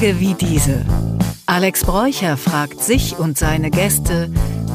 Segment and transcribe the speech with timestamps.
[0.00, 0.86] Tage wie diese.
[1.44, 4.30] Alex Bräucher fragt sich und seine Gäste,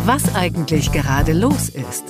[0.06, 2.04] was eigentlich gerade los ist.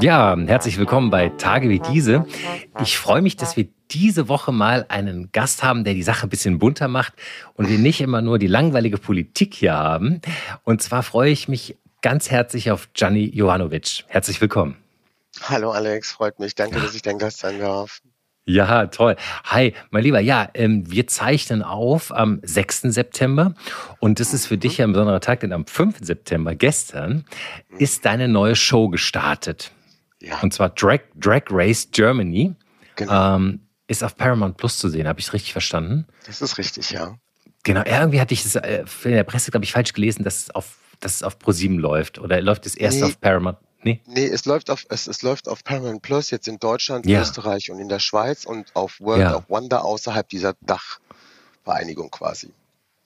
[0.00, 2.26] Ja, herzlich willkommen bei Tage wie diese.
[2.82, 6.28] Ich freue mich, dass wir diese Woche mal einen Gast haben, der die Sache ein
[6.28, 7.14] bisschen bunter macht
[7.54, 10.20] und wir nicht immer nur die langweilige Politik hier haben.
[10.64, 14.04] Und zwar freue ich mich ganz herzlich auf Gianni Jovanovic.
[14.06, 14.76] Herzlich willkommen.
[15.40, 16.54] Hallo Alex, freut mich.
[16.54, 18.02] Danke, dass ich dein Gast sein darf.
[18.46, 19.16] Ja, toll.
[19.44, 20.20] Hi, mein Lieber.
[20.20, 22.82] Ja, ähm, wir zeichnen auf am 6.
[22.82, 23.54] September
[24.00, 25.98] und das ist für dich ja ein besonderer Tag, denn am 5.
[26.02, 27.24] September, gestern,
[27.78, 29.72] ist deine neue Show gestartet.
[30.20, 30.40] Ja.
[30.40, 32.54] Und zwar Drag, Drag Race Germany.
[32.96, 33.36] Genau.
[33.36, 35.08] Ähm, ist auf Paramount Plus zu sehen.
[35.08, 36.06] Habe ich es richtig verstanden?
[36.26, 37.16] Das ist richtig, ja.
[37.62, 40.50] Genau, irgendwie hatte ich es äh, in der Presse, glaube ich, falsch gelesen, dass es
[40.50, 42.18] auf, dass es auf ProSieben läuft.
[42.18, 43.04] Oder läuft es erst nee.
[43.04, 43.56] auf Paramount?
[43.84, 44.00] Nee.
[44.06, 47.20] Nee, es läuft auf, es, es läuft auf Paramount Plus jetzt in Deutschland, ja.
[47.20, 49.36] Österreich und in der Schweiz und auf World ja.
[49.36, 52.50] of Wonder außerhalb dieser Dachvereinigung quasi.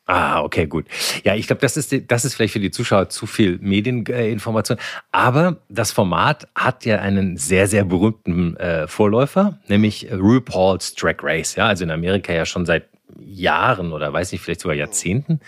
[0.06, 0.86] Ah, okay, gut.
[1.22, 4.78] Ja, ich glaube, das ist, das ist vielleicht für die Zuschauer zu viel Medieninformation.
[5.12, 11.56] Aber das Format hat ja einen sehr, sehr berühmten äh, Vorläufer, nämlich RuPaul's Drag Race.
[11.56, 12.88] Ja, also in Amerika ja schon seit
[13.20, 15.41] Jahren oder weiß nicht, vielleicht sogar Jahrzehnten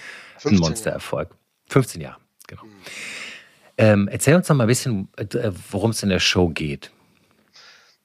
[0.44, 1.30] ein Monstererfolg.
[1.68, 2.64] 15 Jahre, genau.
[2.64, 2.70] Mhm.
[3.80, 6.90] Ähm, erzähl uns noch mal ein bisschen, äh, worum es in der Show geht.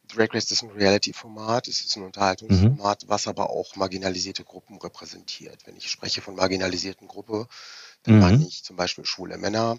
[0.08, 3.10] Drag Race ist ein Reality-Format, es ist ein Unterhaltungsformat, mhm.
[3.10, 5.68] was aber auch marginalisierte Gruppen repräsentiert.
[5.68, 7.50] Wenn ich spreche von marginalisierten Gruppe,
[8.04, 8.22] dann mhm.
[8.22, 9.78] meine ich zum Beispiel schwule Männer,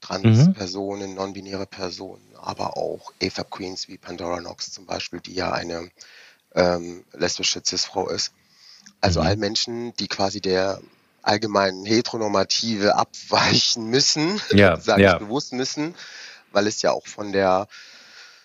[0.00, 1.16] Trans-Personen, mhm.
[1.16, 5.90] non-binäre Personen, aber auch AFAB Queens wie Pandora Knox zum Beispiel, die ja eine
[6.54, 8.32] ähm, lesbische Cis-Frau ist.
[9.00, 9.26] Also mhm.
[9.26, 10.80] all Menschen, die quasi der
[11.22, 15.12] allgemeinen Heteronormative abweichen müssen, ja, sage ja.
[15.14, 15.94] ich bewusst müssen,
[16.52, 17.68] weil es ja auch von der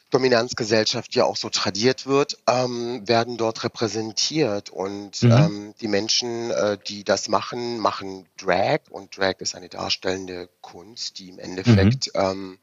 [0.09, 4.69] Dominanzgesellschaft ja auch so tradiert wird, ähm, werden dort repräsentiert.
[4.69, 5.31] Und mhm.
[5.31, 8.79] ähm, die Menschen, äh, die das machen, machen Drag.
[8.89, 12.21] Und Drag ist eine darstellende Kunst, die im Endeffekt mhm.
[12.21, 12.59] ähm,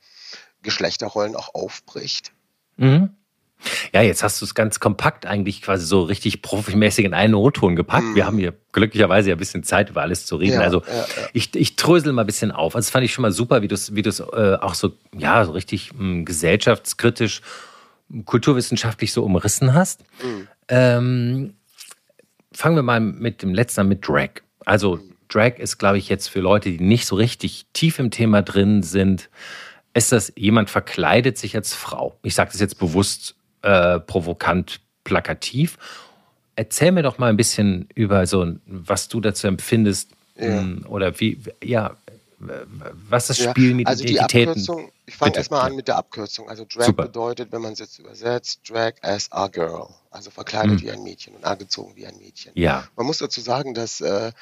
[0.62, 2.32] Geschlechterrollen auch aufbricht.
[2.76, 3.14] Mhm.
[3.92, 7.76] Ja, jetzt hast du es ganz kompakt eigentlich quasi so richtig profimäßig in einen O-Ton
[7.76, 8.04] gepackt.
[8.04, 8.14] Mhm.
[8.14, 10.54] Wir haben hier glücklicherweise ja ein bisschen Zeit, über alles zu reden.
[10.54, 11.28] Ja, also ja, ja.
[11.32, 12.74] ich, ich trösel mal ein bisschen auf.
[12.74, 15.44] Also das fand ich schon mal super, wie du es wie äh, auch so, ja,
[15.44, 17.40] so richtig mh, hm, gesellschaftskritisch,
[18.24, 20.04] kulturwissenschaftlich so umrissen hast.
[20.22, 20.48] Mhm.
[20.68, 21.54] Ähm,
[22.52, 24.30] fangen wir mal mit dem letzten an, mit Drag.
[24.64, 25.14] Also mhm.
[25.28, 28.82] Drag ist, glaube ich, jetzt für Leute, die nicht so richtig tief im Thema drin
[28.82, 29.30] sind,
[29.94, 32.18] ist das, jemand verkleidet sich als Frau.
[32.22, 35.78] Ich sage das jetzt bewusst äh, provokant plakativ.
[36.56, 40.60] Erzähl mir doch mal ein bisschen über so, was du dazu empfindest ja.
[40.60, 41.96] Hm, oder wie, ja,
[42.38, 44.54] was das Spiel ja, mit also Identitäten.
[44.54, 46.48] Die Abkürzung, ich fange erstmal an mit der Abkürzung.
[46.48, 47.04] Also Drag Super.
[47.04, 50.82] bedeutet, wenn man es jetzt übersetzt, Drag as a girl, also verkleidet mhm.
[50.82, 52.52] wie ein Mädchen und angezogen wie ein Mädchen.
[52.54, 52.86] Ja.
[52.96, 54.32] Man muss dazu sagen, dass äh,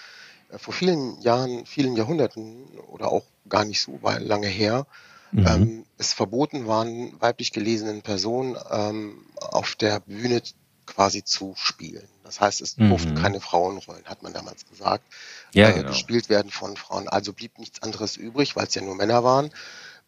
[0.57, 4.87] vor vielen Jahren, vielen Jahrhunderten oder auch gar nicht so lange her,
[5.33, 5.47] mhm.
[5.47, 10.43] ähm, es verboten waren, weiblich gelesenen Personen ähm, auf der Bühne
[10.87, 12.07] quasi zu spielen.
[12.25, 12.91] Das heißt, es mhm.
[12.91, 15.05] durften keine Frauenrollen, hat man damals gesagt,
[15.53, 15.89] ja, äh, genau.
[15.89, 17.09] gespielt werden von Frauen.
[17.09, 19.51] Also blieb nichts anderes übrig, weil es ja nur Männer waren,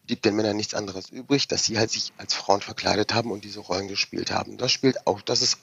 [0.05, 3.43] blieb den Männern nichts anderes übrig, dass sie halt sich als Frauen verkleidet haben und
[3.43, 4.57] diese Rollen gespielt haben.
[4.57, 5.57] Das spielt auch, das ist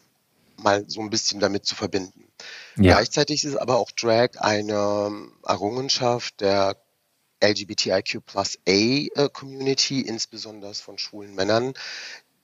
[0.57, 2.29] mal so ein bisschen damit zu verbinden.
[2.77, 2.95] Ja.
[2.95, 6.77] Gleichzeitig ist aber auch Drag eine Errungenschaft der
[7.43, 11.75] LGBTIQ plus A äh, Community, insbesondere von schwulen Männern,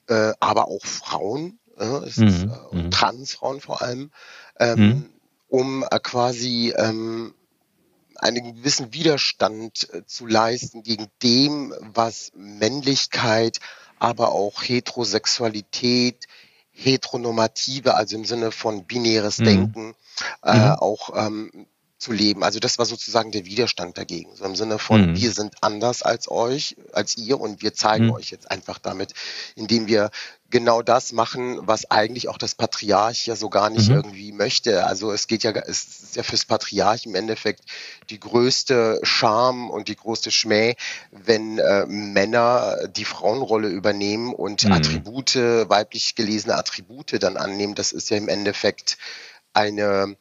[0.08, 2.26] äh, aber auch Frauen, äh, es mhm.
[2.26, 2.90] ist, äh, mhm.
[2.90, 4.10] Transfrauen vor allem,
[4.58, 5.10] ähm, mhm.
[5.48, 7.34] um äh, quasi ähm,
[8.16, 13.60] einen gewissen Widerstand zu leisten gegen dem, was Männlichkeit,
[14.00, 16.26] aber auch Heterosexualität,
[16.72, 19.44] Heteronormative, also im Sinne von binäres mhm.
[19.44, 19.94] Denken,
[20.42, 20.72] äh, mhm.
[20.72, 21.66] auch ähm,
[21.98, 22.44] zu leben.
[22.44, 24.34] Also das war sozusagen der Widerstand dagegen.
[24.36, 25.16] So im Sinne von, mhm.
[25.16, 28.12] wir sind anders als euch, als ihr und wir zeigen mhm.
[28.12, 29.14] euch jetzt einfach damit,
[29.56, 30.10] indem wir
[30.48, 33.96] genau das machen, was eigentlich auch das Patriarch ja so gar nicht mhm.
[33.96, 34.86] irgendwie möchte.
[34.86, 37.64] Also es geht ja, es ist ja fürs Patriarch im Endeffekt
[38.10, 40.76] die größte Scham und die größte Schmäh,
[41.10, 44.72] wenn äh, Männer die Frauenrolle übernehmen und mhm.
[44.72, 47.74] Attribute, weiblich gelesene Attribute dann annehmen.
[47.74, 48.98] Das ist ja im Endeffekt
[49.52, 50.16] eine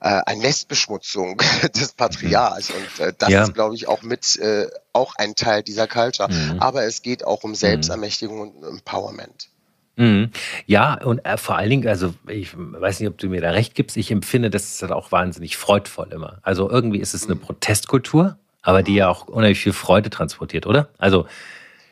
[0.00, 1.40] äh, eine Nestbeschmutzung
[1.74, 2.70] des Patriarchs.
[2.70, 3.42] Und äh, das ja.
[3.42, 6.32] ist, glaube ich, auch mit äh, auch ein Teil dieser Culture.
[6.32, 6.60] Mhm.
[6.60, 8.62] Aber es geht auch um Selbstermächtigung mhm.
[8.62, 9.48] und Empowerment.
[9.96, 10.30] Mhm.
[10.66, 13.74] Ja, und äh, vor allen Dingen, also ich weiß nicht, ob du mir da recht
[13.74, 16.38] gibst, ich empfinde das ist halt auch wahnsinnig freudvoll immer.
[16.42, 17.40] Also irgendwie ist es eine mhm.
[17.40, 20.88] Protestkultur, aber die ja auch unheimlich viel Freude transportiert, oder?
[20.98, 21.26] Also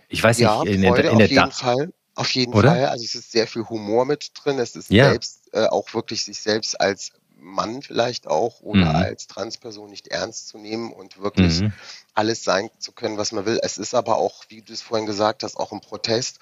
[0.08, 1.92] ich weiß ja, nicht, in Freude der, in der auf jeden Fall.
[2.16, 2.70] Auf jeden Oder?
[2.70, 2.86] Fall.
[2.86, 4.58] Also es ist sehr viel Humor mit drin.
[4.58, 5.10] Es ist ja.
[5.10, 7.12] selbst äh, auch wirklich sich selbst als
[7.46, 8.96] Mann vielleicht auch oder mhm.
[8.96, 11.72] als Transperson nicht ernst zu nehmen und wirklich mhm.
[12.14, 13.58] alles sein zu können, was man will.
[13.62, 16.38] Es ist aber auch, wie du es vorhin gesagt hast, auch ein Protest.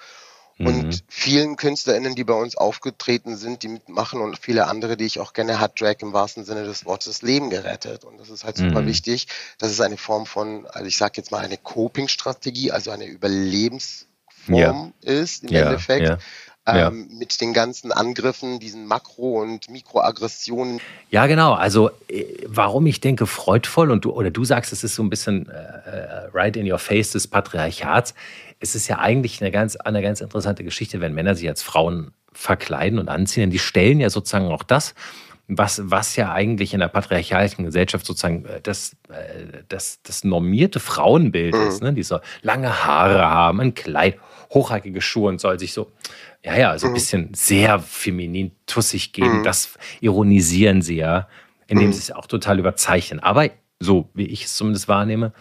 [0.57, 0.99] Und mhm.
[1.09, 5.33] vielen KünstlerInnen, die bei uns aufgetreten sind, die mitmachen und viele andere, die ich auch
[5.33, 8.05] kenne, hat Drag im wahrsten Sinne des Wortes Leben gerettet.
[8.05, 8.87] Und das ist halt super mhm.
[8.87, 9.27] wichtig.
[9.57, 14.07] Das ist eine Form von, also ich sage jetzt mal eine Coping-Strategie, also eine Überlebensform
[14.47, 14.91] ja.
[15.01, 16.07] ist im ja, Endeffekt.
[16.07, 16.17] Ja
[16.67, 16.87] ja.
[16.87, 20.79] Ähm, mit den ganzen Angriffen, diesen Makro- und Mikroaggressionen.
[21.11, 21.53] Ja, genau.
[21.53, 25.09] Also äh, warum ich denke, freudvoll und du oder du sagst, es ist so ein
[25.09, 28.15] bisschen äh, äh, right in your face des Patriarchats.
[28.59, 32.11] Es ist ja eigentlich eine ganz, eine ganz interessante Geschichte, wenn Männer sich als Frauen
[32.33, 33.51] verkleiden und anziehen.
[33.51, 34.95] Die stellen ja sozusagen auch das,
[35.47, 38.95] was, was ja eigentlich in der patriarchalischen Gesellschaft sozusagen das,
[39.69, 41.67] das, das normierte Frauenbild mhm.
[41.67, 41.83] ist.
[41.83, 41.93] Ne?
[41.93, 44.17] Die so lange Haare haben, ein Kleid,
[44.49, 45.91] hochhackige Schuhe und soll sich so
[46.45, 46.93] ja, ja, so ein mhm.
[46.93, 49.39] bisschen sehr feminin tussig geben.
[49.39, 49.43] Mhm.
[49.43, 51.27] Das ironisieren sie ja,
[51.67, 51.93] indem mhm.
[51.93, 53.19] sie es auch total überzeichnen.
[53.19, 53.49] Aber
[53.79, 55.33] so wie ich es zumindest wahrnehme,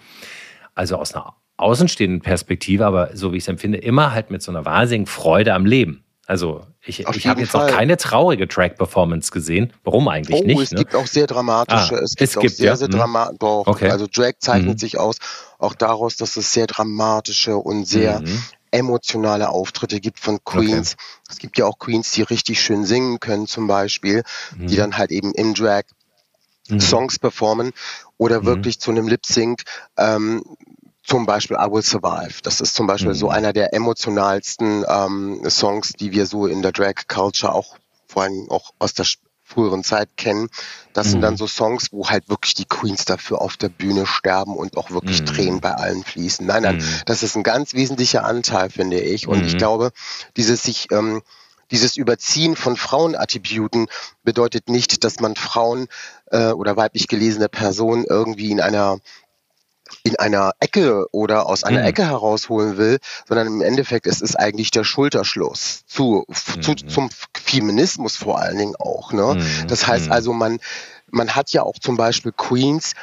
[0.75, 4.51] also aus einer außenstehenden Perspektive, aber so wie ich es empfinde, immer halt mit so
[4.51, 6.05] einer wahnsinnigen Freude am Leben.
[6.27, 7.71] Also ich, ich habe jetzt Fall.
[7.71, 9.75] noch keine traurige Track-Performance gesehen.
[9.85, 10.59] Warum eigentlich oh, nicht?
[10.59, 10.79] Es ne?
[10.79, 11.97] gibt auch sehr dramatische.
[11.97, 12.77] Ah, es gibt es auch gibt, sehr, ja?
[12.77, 13.37] sehr dramatisch.
[13.41, 13.91] Okay.
[13.91, 14.79] Also Drag zeichnet mhm.
[14.79, 15.19] sich aus
[15.59, 18.43] auch daraus, dass es sehr dramatische und sehr mhm
[18.75, 20.95] emotionale Auftritte gibt von Queens.
[20.95, 21.05] Okay.
[21.31, 24.25] Es gibt ja auch Queens, die richtig schön singen können zum Beispiel,
[24.57, 24.67] mhm.
[24.67, 25.85] die dann halt eben im Drag
[26.69, 26.81] mhm.
[26.81, 27.73] Songs performen
[28.19, 28.47] oder mhm.
[28.47, 29.63] wirklich zu einem Lip Sync.
[29.97, 30.43] Ähm,
[31.07, 32.41] zum Beispiel I Will Survive.
[32.43, 33.33] Das ist zum Beispiel so mhm.
[33.33, 37.77] einer der emotionalsten ähm, Songs, die wir so in der Drag Culture auch
[38.09, 39.05] vor allem auch aus der
[39.45, 40.49] früheren Zeit kennen.
[40.93, 41.11] Das mhm.
[41.11, 41.39] sind dann mhm.
[41.39, 45.21] so Songs, wo halt wirklich die Queens dafür auf der Bühne sterben und auch wirklich
[45.21, 45.27] mhm.
[45.27, 46.47] Tränen bei allen fließen.
[46.47, 47.03] Nein, nein, mhm.
[47.07, 49.29] das ist ein ganz wesentlicher Anteil, finde ich.
[49.29, 49.59] Und ich mhm.
[49.59, 49.93] glaube,
[50.37, 51.23] dieses sich ähm,
[51.71, 53.87] dieses Überziehen von Frauenattributen
[54.23, 55.89] bedeutet nicht, dass man Frauen
[56.31, 58.99] äh, oder weiblich gelesene Personen irgendwie in einer
[60.03, 61.87] in einer Ecke oder aus einer mhm.
[61.87, 62.99] Ecke herausholen will,
[63.29, 66.63] sondern im Endeffekt es ist eigentlich der Schulterschluss zu, mhm.
[66.63, 69.13] zu zum Feminismus vor allen Dingen auch.
[69.13, 69.35] Ne?
[69.35, 69.67] Mhm.
[69.69, 70.13] Das heißt mhm.
[70.13, 70.59] also, man
[71.11, 72.95] man hat ja auch zum Beispiel Queens,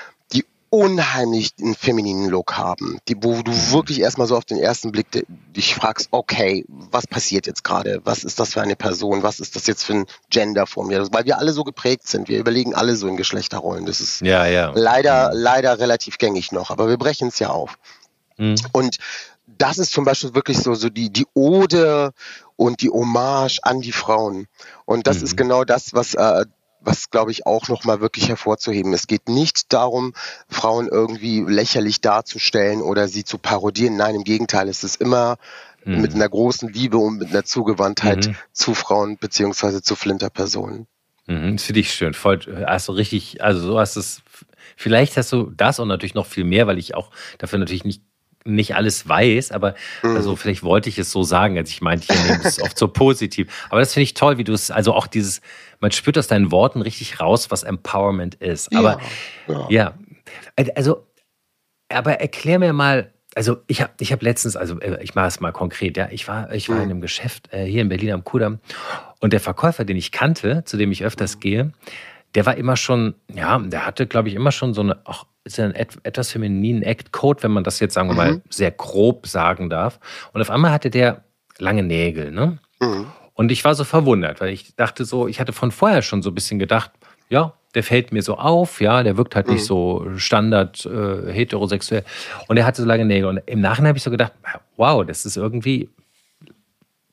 [0.71, 5.07] unheimlich einen femininen Look haben, die, wo du wirklich erstmal so auf den ersten Blick
[5.56, 8.00] dich fragst, okay, was passiert jetzt gerade?
[8.06, 9.21] Was ist das für eine Person?
[9.21, 11.06] Was ist das jetzt für ein Gender vor mir?
[11.12, 12.29] Weil wir alle so geprägt sind.
[12.29, 13.85] Wir überlegen alle so in Geschlechterrollen.
[13.85, 14.71] Das ist ja, ja.
[14.73, 17.77] leider, leider relativ gängig noch, aber wir brechen es ja auf.
[18.38, 18.56] Mhm.
[18.71, 18.97] Und
[19.45, 22.13] das ist zum Beispiel wirklich so, so die, die Ode
[22.56, 24.47] und die Hommage an die Frauen.
[24.85, 25.23] Und das mhm.
[25.25, 26.45] ist genau das, was äh,
[26.81, 28.94] was glaube ich auch nochmal wirklich hervorzuheben.
[28.94, 30.13] Es geht nicht darum,
[30.50, 33.98] Frauen irgendwie lächerlich darzustellen oder sie zu parodieren.
[33.98, 35.38] Nein, im Gegenteil, es ist immer
[35.86, 36.01] mhm.
[36.01, 38.36] mit einer großen Liebe und mit einer Zugewandtheit mhm.
[38.51, 40.88] zu Frauen beziehungsweise zu Flinterpersonen.
[41.28, 42.13] Mhm, das finde ich schön.
[42.13, 44.22] Voll, hast du richtig, also so hast es,
[44.75, 48.01] vielleicht hast du das und natürlich noch viel mehr, weil ich auch dafür natürlich nicht
[48.44, 50.16] nicht alles weiß, aber mhm.
[50.16, 52.88] also vielleicht wollte ich es so sagen, als ich meinte, ich nehme es oft so
[52.88, 53.68] positiv.
[53.69, 55.42] Aber das finde ich toll, wie du es, also auch dieses,
[55.81, 58.74] man spürt aus deinen Worten richtig raus, was Empowerment ist.
[58.75, 59.00] Aber
[59.48, 59.94] ja, ja.
[60.57, 60.66] ja.
[60.75, 61.06] also,
[61.89, 65.39] aber erklär mir mal, also ich habe ich hab letztens, also äh, ich mache es
[65.39, 66.83] mal konkret, ja, ich war, ich war mhm.
[66.83, 68.59] in einem Geschäft äh, hier in Berlin am Kudamm
[69.19, 71.40] und der Verkäufer, den ich kannte, zu dem ich öfters mhm.
[71.40, 71.71] gehe,
[72.35, 75.57] der war immer schon, ja, der hatte, glaube ich, immer schon so eine, auch ist
[75.57, 78.42] ja ein etwas femininen Act-Code, wenn man das jetzt, sagen wir mal, mhm.
[78.50, 80.00] sehr grob sagen darf.
[80.33, 81.23] Und auf einmal hatte der
[81.57, 82.59] lange Nägel, ne?
[82.80, 83.07] Mhm.
[83.42, 86.30] Und ich war so verwundert, weil ich dachte so, ich hatte von vorher schon so
[86.30, 86.92] ein bisschen gedacht,
[87.28, 89.54] ja, der fällt mir so auf, ja, der wirkt halt mhm.
[89.54, 92.04] nicht so standard äh, heterosexuell.
[92.48, 93.28] Und er hatte so lange Nägel.
[93.28, 94.33] Und im Nachhinein habe ich so gedacht,
[94.78, 95.90] wow, das ist irgendwie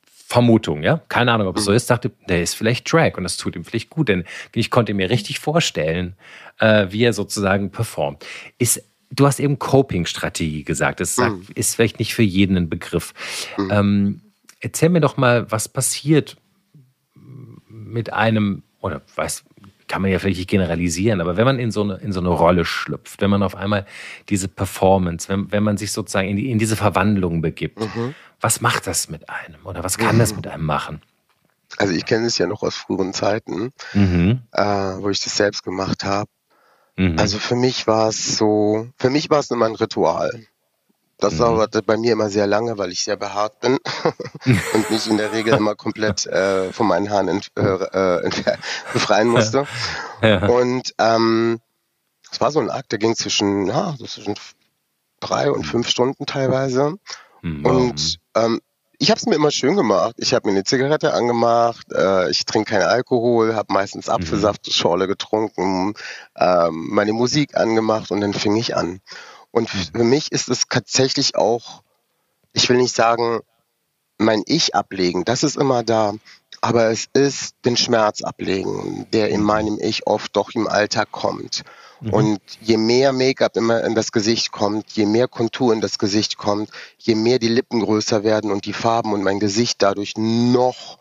[0.05, 1.01] Vermutung, ja.
[1.09, 1.79] Keine Ahnung, ob es so mhm.
[1.79, 1.89] ist.
[1.89, 5.09] Dachte, der ist vielleicht Drag und das tut ihm vielleicht gut, denn ich konnte mir
[5.09, 6.15] richtig vorstellen,
[6.59, 8.27] äh, wie er sozusagen performt.
[8.59, 11.01] Ist, du hast eben Coping-Strategie gesagt.
[11.01, 11.47] Das sagt, mhm.
[11.55, 13.15] ist vielleicht nicht für jeden ein Begriff.
[13.57, 13.71] Mhm.
[13.73, 14.21] Ähm,
[14.61, 16.37] erzähl mir doch mal, was passiert
[17.69, 19.45] mit einem, oder weiß,
[19.89, 22.29] kann man ja vielleicht nicht generalisieren, aber wenn man in so eine, in so eine
[22.29, 23.87] Rolle schlüpft, wenn man auf einmal
[24.29, 28.15] diese Performance, wenn, wenn man sich sozusagen in, die, in diese Verwandlung begibt, mhm.
[28.41, 30.21] was macht das mit einem oder was kann mhm.
[30.21, 31.01] das mit einem machen?
[31.77, 34.43] Also ich kenne es ja noch aus früheren Zeiten, mhm.
[34.53, 36.31] äh, wo ich das selbst gemacht habe.
[36.97, 37.19] Mhm.
[37.19, 40.47] Also für mich war es so, für mich war es immer ein Ritual.
[41.19, 41.39] Das mhm.
[41.39, 43.79] dauerte bei mir immer sehr lange, weil ich sehr behaart bin
[44.75, 48.31] und mich in der Regel immer komplett äh, von meinen Haaren ent, äh, äh
[48.93, 49.67] befreien musste.
[50.23, 50.47] Ja.
[50.47, 51.61] Und ähm,
[52.31, 54.35] es war so ein Akt, der ging zwischen, ja, so zwischen
[55.21, 56.95] drei und fünf Stunden teilweise.
[57.43, 57.67] Mhm.
[57.67, 58.61] Und ähm,
[59.01, 60.17] ich habe es mir immer schön gemacht.
[60.19, 64.15] Ich habe mir eine Zigarette angemacht, äh, ich trinke keinen Alkohol, habe meistens mhm.
[64.15, 65.95] Apfelsaftschorle getrunken,
[66.37, 69.01] ähm, meine Musik angemacht und dann fing ich an.
[69.51, 69.99] Und mhm.
[69.99, 71.83] für mich ist es tatsächlich auch,
[72.53, 73.41] ich will nicht sagen,
[74.19, 76.15] mein Ich ablegen, das ist immer da,
[76.61, 79.47] aber es ist den Schmerz ablegen, der in mhm.
[79.47, 81.63] meinem Ich oft doch im Alltag kommt.
[82.01, 82.13] Mhm.
[82.13, 86.37] Und je mehr Make-up immer in das Gesicht kommt, je mehr Kontur in das Gesicht
[86.37, 90.99] kommt, je mehr die Lippen größer werden und die Farben und mein Gesicht dadurch noch,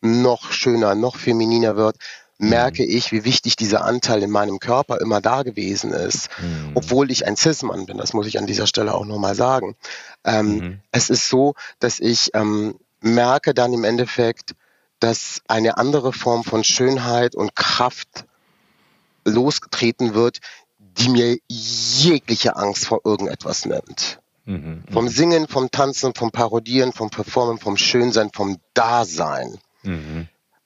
[0.00, 1.96] noch schöner, noch femininer wird.
[2.38, 6.72] Merke ich, wie wichtig dieser Anteil in meinem Körper immer da gewesen ist, mhm.
[6.74, 7.96] obwohl ich ein Cis-Mann bin.
[7.96, 9.76] Das muss ich an dieser Stelle auch nochmal sagen.
[10.24, 10.80] Ähm, mhm.
[10.92, 14.54] Es ist so, dass ich ähm, merke dann im Endeffekt,
[15.00, 18.24] dass eine andere Form von Schönheit und Kraft
[19.24, 20.38] losgetreten wird,
[20.78, 24.20] die mir jegliche Angst vor irgendetwas nimmt.
[24.44, 25.08] Mhm, vom mhm.
[25.08, 29.58] Singen, vom Tanzen, vom Parodieren, vom Performen, vom Schönsein, vom Dasein.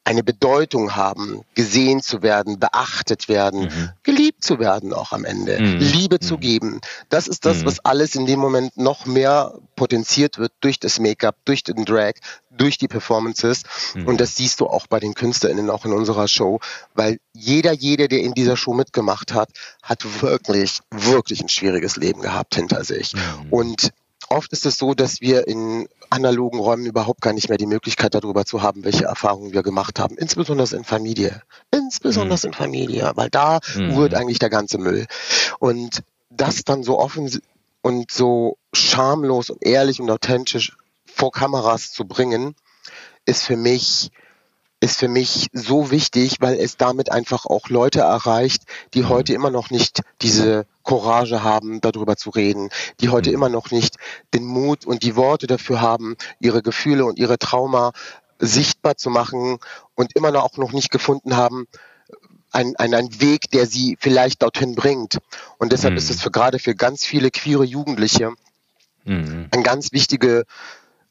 [0.04, 3.90] Eine Bedeutung haben, gesehen zu werden, beachtet werden, mhm.
[4.02, 5.78] geliebt zu werden auch am Ende, mhm.
[5.78, 6.26] Liebe mhm.
[6.26, 6.80] zu geben.
[7.10, 7.66] Das ist das, mhm.
[7.66, 12.14] was alles in dem Moment noch mehr potenziert wird durch das Make-up, durch den Drag,
[12.50, 13.62] durch die Performances.
[13.94, 14.06] Mhm.
[14.06, 16.60] Und das siehst du auch bei den KünstlerInnen, auch in unserer Show,
[16.94, 19.50] weil jeder, jeder, der in dieser Show mitgemacht hat,
[19.82, 23.14] hat wirklich, wirklich ein schwieriges Leben gehabt hinter sich.
[23.14, 23.20] Mhm.
[23.50, 23.90] Und
[24.32, 28.14] Oft ist es so, dass wir in analogen Räumen überhaupt gar nicht mehr die Möglichkeit
[28.14, 30.16] darüber zu haben, welche Erfahrungen wir gemacht haben.
[30.16, 31.42] Insbesondere in Familie.
[31.72, 32.46] Insbesondere mhm.
[32.46, 33.96] in Familie, weil da mhm.
[33.96, 35.06] rührt eigentlich der ganze Müll.
[35.58, 37.42] Und das dann so offen
[37.82, 42.54] und so schamlos und ehrlich und authentisch vor Kameras zu bringen,
[43.26, 44.12] ist für mich
[44.80, 48.62] ist für mich so wichtig, weil es damit einfach auch Leute erreicht,
[48.94, 49.08] die mhm.
[49.10, 52.70] heute immer noch nicht diese Courage haben, darüber zu reden,
[53.00, 53.34] die heute mhm.
[53.34, 53.96] immer noch nicht
[54.32, 57.92] den Mut und die Worte dafür haben, ihre Gefühle und ihre Trauma
[58.38, 59.58] sichtbar zu machen
[59.94, 61.66] und immer noch auch noch nicht gefunden haben,
[62.52, 65.18] ein, ein, ein Weg, der sie vielleicht dorthin bringt.
[65.58, 65.98] Und deshalb mhm.
[65.98, 68.32] ist es für gerade für ganz viele queere Jugendliche
[69.04, 69.48] mhm.
[69.50, 70.44] ein ganz wichtige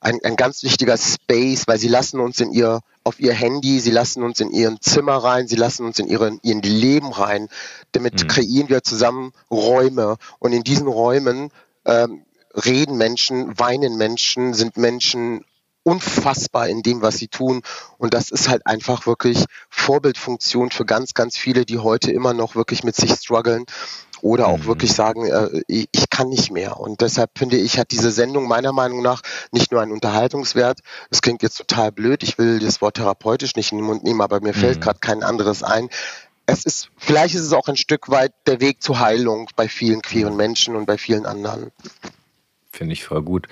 [0.02, 3.92] ein, ein ganz wichtiger Space, weil sie lassen uns in ihr, auf ihr Handy, sie
[3.92, 7.50] lassen uns in ihren Zimmer rein, sie lassen uns in ihren, ihren Leben rein.
[7.92, 8.28] Damit mhm.
[8.28, 10.18] kreieren wir zusammen Räume.
[10.40, 11.52] Und in diesen Räumen
[11.86, 15.44] ähm, reden Menschen, weinen Menschen, sind Menschen
[15.84, 17.62] unfassbar in dem, was sie tun.
[17.98, 22.56] Und das ist halt einfach wirklich Vorbildfunktion für ganz, ganz viele, die heute immer noch
[22.56, 23.66] wirklich mit sich strugglen
[24.22, 24.66] oder auch mhm.
[24.66, 26.80] wirklich sagen, äh, ich, kann nicht mehr.
[26.80, 29.22] Und deshalb finde ich, hat diese Sendung meiner Meinung nach
[29.54, 30.82] nicht nur einen Unterhaltungswert.
[31.10, 34.20] Es klingt jetzt total blöd, ich will das Wort therapeutisch nicht in den Mund nehmen,
[34.20, 34.60] aber mir mhm.
[34.60, 35.88] fällt gerade kein anderes ein.
[36.46, 40.02] Es ist, vielleicht ist es auch ein Stück weit der Weg zur Heilung bei vielen
[40.02, 41.72] queeren Menschen und bei vielen anderen.
[42.72, 43.48] Finde ich voll gut.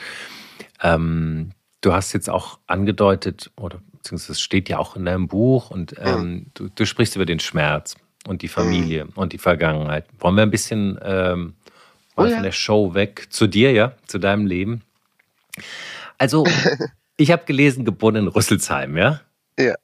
[0.82, 5.70] Ähm, du hast jetzt auch angedeutet, oder beziehungsweise es steht ja auch in deinem Buch
[5.70, 7.96] und ähm, du, du sprichst über den Schmerz
[8.28, 9.12] und die Familie mhm.
[9.16, 10.06] und die Vergangenheit.
[10.20, 11.54] Wollen wir ein bisschen ähm,
[12.16, 12.36] oh, ja.
[12.36, 14.84] von der Show weg zu dir, ja, zu deinem Leben?
[16.18, 16.46] Also,
[17.18, 19.22] ich habe gelesen, geboren in Rüsselsheim, ja?
[19.60, 19.76] Ja.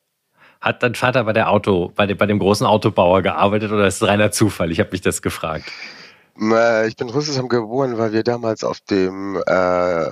[0.62, 4.02] Hat dein Vater bei der Auto, bei dem, bei dem großen Autobauer gearbeitet oder ist
[4.02, 4.72] es reiner Zufall?
[4.72, 5.66] Ich habe mich das gefragt.
[6.36, 10.06] Ich bin in Rüsselsheim geboren, weil wir damals auf dem äh,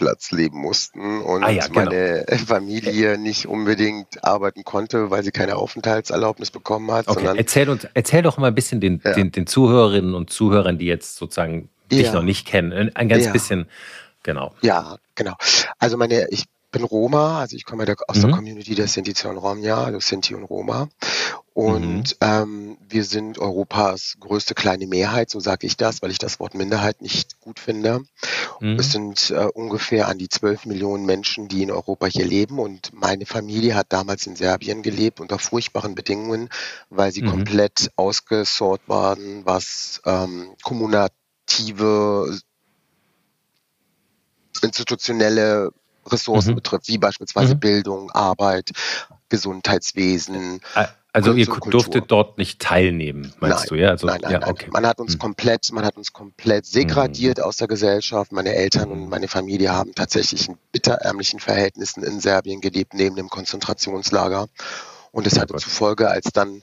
[0.00, 1.84] Campingplatz leben mussten und ah ja, genau.
[1.84, 7.08] meine Familie nicht unbedingt arbeiten konnte, weil sie keine Aufenthaltserlaubnis bekommen hat.
[7.08, 7.32] Okay.
[7.36, 9.12] erzähl, uns, erzähl doch mal ein bisschen den, ja.
[9.12, 12.12] den, den Zuhörerinnen und Zuhörern, die jetzt sozusagen dich ja.
[12.12, 13.66] noch nicht kennen, ein ganz bisschen,
[14.22, 14.54] genau.
[14.62, 15.34] Ja, genau.
[15.78, 18.20] Also meine, ich bin Roma, also ich komme aus mhm.
[18.22, 20.88] der Community der Sinti und Romja, also Sinti und Roma.
[21.52, 22.16] Und mhm.
[22.20, 26.54] ähm, wir sind Europas größte kleine Mehrheit, so sage ich das, weil ich das Wort
[26.54, 28.02] Minderheit nicht gut finde.
[28.60, 28.78] Mhm.
[28.78, 32.58] Es sind äh, ungefähr an die 12 Millionen Menschen, die in Europa hier leben.
[32.58, 36.48] Und meine Familie hat damals in Serbien gelebt unter furchtbaren Bedingungen,
[36.88, 37.30] weil sie mhm.
[37.30, 42.38] komplett ausgesort waren, was ähm, kommunative
[44.62, 45.72] institutionelle
[46.06, 46.56] Ressourcen mhm.
[46.56, 47.60] betrifft, wie beispielsweise mhm.
[47.60, 48.70] Bildung, Arbeit,
[49.28, 50.60] Gesundheitswesen.
[51.12, 53.88] Also ihr durftet dort nicht teilnehmen, meinst nein, du, ja?
[53.90, 54.50] Also, nein, nein, ja, nein.
[54.50, 54.68] Okay.
[54.70, 55.18] Man hat uns mhm.
[55.18, 57.44] komplett, man hat uns komplett segradiert mhm.
[57.44, 58.30] aus der Gesellschaft.
[58.30, 63.28] Meine Eltern und meine Familie haben tatsächlich in bitterärmlichen Verhältnissen in Serbien gelebt, neben dem
[63.28, 64.48] Konzentrationslager.
[65.10, 66.62] Und es hatte zur Folge, als dann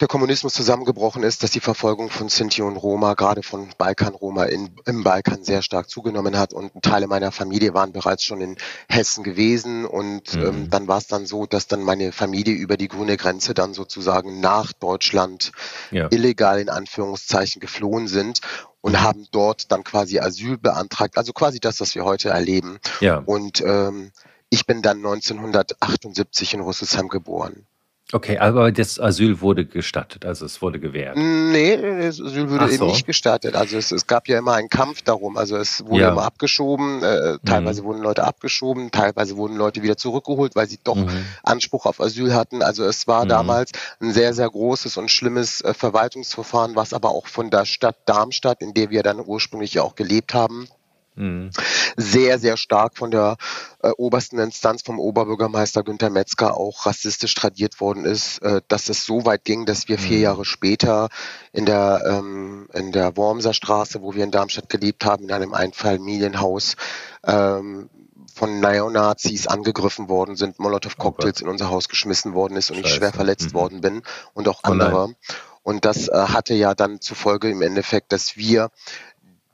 [0.00, 5.02] der Kommunismus zusammengebrochen ist, dass die Verfolgung von Sinti und Roma, gerade von Balkan-Roma im
[5.04, 8.56] Balkan sehr stark zugenommen hat und Teile meiner Familie waren bereits schon in
[8.88, 10.42] Hessen gewesen und mhm.
[10.42, 13.74] ähm, dann war es dann so, dass dann meine Familie über die grüne Grenze dann
[13.74, 15.52] sozusagen nach Deutschland
[15.90, 16.08] ja.
[16.10, 18.40] illegal in Anführungszeichen geflohen sind
[18.80, 19.00] und mhm.
[19.00, 21.16] haben dort dann quasi Asyl beantragt.
[21.16, 22.78] Also quasi das, was wir heute erleben.
[23.00, 23.18] Ja.
[23.24, 24.10] Und ähm,
[24.50, 27.66] ich bin dann 1978 in Rüsselsheim geboren.
[28.12, 31.16] Okay, aber das Asyl wurde gestattet, also es wurde gewährt.
[31.16, 32.74] Nee, das Asyl wurde so.
[32.74, 33.56] eben nicht gestattet.
[33.56, 35.38] Also es, es, gab ja immer einen Kampf darum.
[35.38, 36.12] Also es wurde ja.
[36.12, 37.86] immer abgeschoben, äh, teilweise mhm.
[37.86, 41.24] wurden Leute abgeschoben, teilweise wurden Leute wieder zurückgeholt, weil sie doch mhm.
[41.42, 42.62] Anspruch auf Asyl hatten.
[42.62, 43.30] Also es war mhm.
[43.30, 47.96] damals ein sehr, sehr großes und schlimmes äh, Verwaltungsverfahren, was aber auch von der Stadt
[48.04, 50.68] Darmstadt, in der wir dann ursprünglich ja auch gelebt haben,
[51.16, 51.50] Mhm.
[51.96, 53.36] Sehr, sehr stark von der
[53.82, 59.04] äh, obersten Instanz vom Oberbürgermeister Günter Metzger auch rassistisch tradiert worden ist, äh, dass es
[59.04, 60.22] so weit ging, dass wir vier mhm.
[60.24, 61.08] Jahre später
[61.52, 65.54] in der, ähm, in der Wormser Straße, wo wir in Darmstadt gelebt haben, in einem
[65.54, 66.76] Einfamilienhaus,
[67.24, 67.88] ähm,
[68.34, 72.88] von Neonazis angegriffen worden sind, Molotow-Cocktails oh in unser Haus geschmissen worden ist und Scheiße.
[72.88, 73.54] ich schwer verletzt mhm.
[73.54, 74.02] worden bin
[74.32, 75.08] und auch oh andere.
[75.10, 75.14] Oh
[75.62, 78.70] und das äh, hatte ja dann zufolge im Endeffekt, dass wir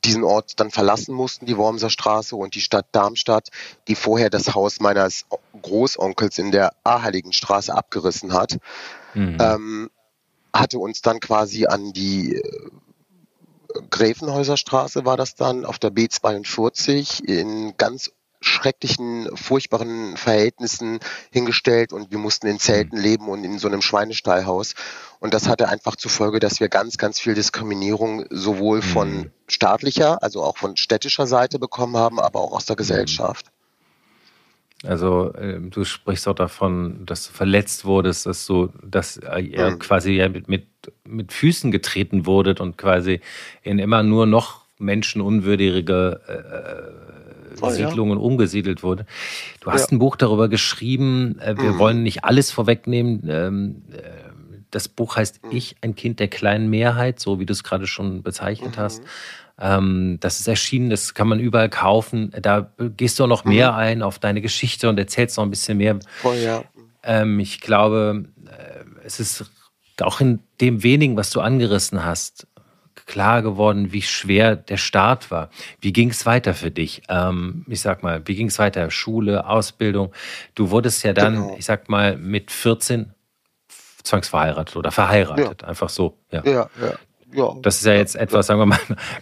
[0.04, 3.49] diesen Ort dann verlassen mussten, die Wormser Straße und die Stadt Darmstadt,
[3.88, 5.26] die vorher das Haus meines
[5.61, 6.73] Großonkels in der
[7.33, 8.59] Straße abgerissen hat,
[9.14, 9.38] mhm.
[9.40, 9.90] ähm,
[10.52, 12.71] hatte uns dann quasi an die äh,
[13.90, 20.99] Gräfenhäuser Straße war das dann auf der B42 in ganz schrecklichen, furchtbaren Verhältnissen
[21.30, 23.02] hingestellt und wir mussten in Zelten mhm.
[23.02, 24.75] leben und in so einem Schweinestallhaus.
[25.21, 29.31] Und das hatte einfach zur Folge, dass wir ganz, ganz viel Diskriminierung sowohl von mhm.
[29.47, 32.79] staatlicher, also auch von städtischer Seite bekommen haben, aber auch aus der mhm.
[32.79, 33.47] Gesellschaft.
[34.83, 39.73] Also äh, du sprichst auch davon, dass du verletzt wurdest, dass du, dass äh, ihr
[39.73, 39.79] mhm.
[39.79, 40.67] quasi ja mit, mit,
[41.05, 43.21] mit Füßen getreten wurdet und quasi
[43.62, 48.25] in immer nur noch menschenunwürdige äh, Voll, Siedlungen ja.
[48.25, 49.05] umgesiedelt wurde.
[49.61, 49.97] Du hast ja.
[49.97, 51.39] ein Buch darüber geschrieben.
[51.41, 51.79] Äh, wir mhm.
[51.79, 53.29] wollen nicht alles vorwegnehmen.
[53.29, 54.20] Ähm, äh,
[54.71, 55.57] das Buch heißt mhm.
[55.57, 58.81] Ich, ein Kind der kleinen Mehrheit, so wie du es gerade schon bezeichnet mhm.
[58.81, 59.03] hast.
[59.59, 62.33] Ähm, das ist erschienen, das kann man überall kaufen.
[62.41, 63.79] Da gehst du auch noch mehr mhm.
[63.79, 65.99] ein auf deine Geschichte und erzählst noch ein bisschen mehr.
[66.23, 66.65] Voll, ja.
[67.02, 69.45] Ähm, ich glaube, äh, es ist
[70.00, 72.47] auch in dem wenigen, was du angerissen hast,
[73.06, 75.50] klar geworden, wie schwer der Start war.
[75.80, 77.02] Wie ging es weiter für dich?
[77.09, 78.91] Ähm, ich sag mal, wie ging es weiter?
[78.91, 80.13] Schule, Ausbildung.
[80.54, 81.56] Du wurdest ja dann, genau.
[81.59, 83.13] ich sag mal, mit 14
[84.02, 85.63] zwangsverheiratet oder verheiratet.
[85.63, 85.69] Ja.
[85.69, 86.17] Einfach so.
[86.30, 86.43] Ja.
[86.45, 86.95] ja, ja.
[87.32, 88.78] Ja, das ist ja jetzt etwas, sagen wir mal,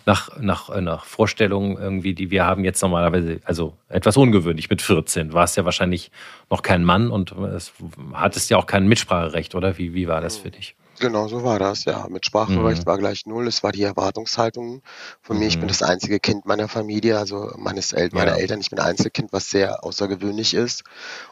[0.07, 5.33] nach, nach, nach Vorstellungen irgendwie, die wir haben jetzt normalerweise, also etwas ungewöhnlich mit 14.
[5.35, 6.11] War es ja wahrscheinlich
[6.49, 7.73] noch kein Mann und es
[8.15, 9.77] hattest ja auch kein Mitspracherecht, oder?
[9.77, 10.75] Wie, wie war das für dich?
[11.01, 12.07] Genau, so war das, ja.
[12.09, 12.87] Mit Sprachrecht mhm.
[12.87, 13.47] war gleich null.
[13.47, 14.83] Es war die Erwartungshaltung
[15.21, 15.41] von mhm.
[15.41, 15.49] mir.
[15.49, 15.69] Ich bin mhm.
[15.69, 18.15] das einzige Kind meiner Familie, also meines El ja.
[18.15, 18.61] meiner Eltern.
[18.61, 20.83] Ich bin Einzelkind, was sehr außergewöhnlich ist.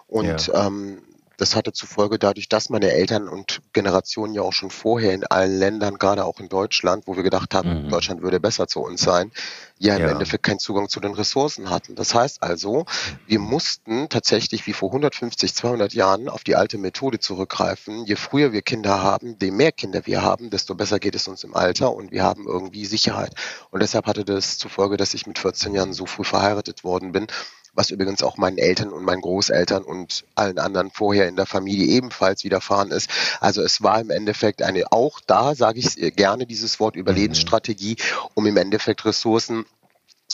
[0.07, 0.67] Und ja.
[0.67, 0.99] ähm,
[1.37, 5.25] das hatte zur Folge dadurch, dass meine Eltern und Generationen ja auch schon vorher in
[5.25, 7.89] allen Ländern, gerade auch in Deutschland, wo wir gedacht haben, mhm.
[7.91, 9.33] Deutschland würde besser zu uns sein,
[9.79, 10.09] ja im ja.
[10.09, 11.95] Endeffekt keinen Zugang zu den Ressourcen hatten.
[11.95, 12.87] Das heißt also,
[13.27, 18.05] wir mussten tatsächlich wie vor 150, 200 Jahren auf die alte Methode zurückgreifen.
[18.07, 21.45] Je früher wir Kinder haben, je mehr Kinder wir haben, desto besser geht es uns
[21.45, 23.35] im Alter und wir haben irgendwie Sicherheit.
[23.71, 27.13] Und deshalb hatte das zur Folge, dass ich mit 14 Jahren so früh verheiratet worden
[27.13, 27.27] bin
[27.77, 31.87] was übrigens auch meinen Eltern und meinen Großeltern und allen anderen vorher in der Familie
[31.87, 33.09] ebenfalls widerfahren ist.
[33.41, 37.97] Also es war im Endeffekt eine, auch da sage ich gerne dieses Wort Überlebensstrategie,
[38.35, 39.67] um im Endeffekt Ressourcen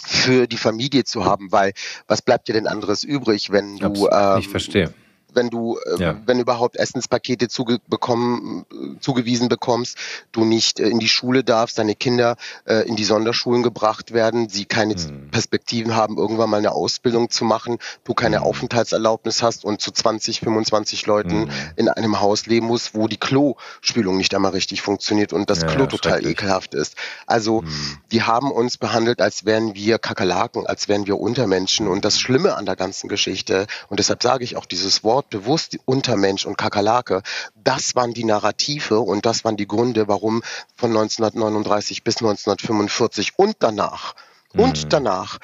[0.04, 1.72] für die Familie zu haben, weil
[2.06, 4.92] was bleibt dir denn anderes übrig, wenn du ähm, ich verstehe
[5.34, 6.20] wenn du, äh, ja.
[6.26, 8.64] wenn überhaupt Essenspakete zuge bekommen,
[9.00, 9.96] zugewiesen bekommst,
[10.32, 14.48] du nicht äh, in die Schule darfst, deine Kinder äh, in die Sonderschulen gebracht werden,
[14.48, 15.30] sie keine mhm.
[15.30, 18.44] Perspektiven haben, irgendwann mal eine Ausbildung zu machen, du keine mhm.
[18.44, 21.50] Aufenthaltserlaubnis hast und zu 20, 25 Leuten mhm.
[21.76, 25.68] in einem Haus leben musst, wo die Klospülung nicht einmal richtig funktioniert und das ja,
[25.68, 26.96] Klo total ekelhaft ist.
[27.26, 27.64] Also,
[28.10, 32.56] die haben uns behandelt, als wären wir Kakerlaken, als wären wir Untermenschen und das Schlimme
[32.56, 36.58] an der ganzen Geschichte, und deshalb sage ich auch dieses Wort, Wort bewusst Untermensch und
[36.58, 37.22] Kakerlake,
[37.54, 40.42] das waren die Narrative und das waren die Gründe, warum
[40.74, 44.14] von 1939 bis 1945 und danach
[44.54, 44.88] und mhm.
[44.88, 45.38] danach